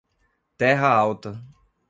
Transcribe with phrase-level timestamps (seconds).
[0.57, 1.37] Terra Alta